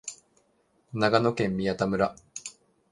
[0.93, 2.15] 長野県宮田村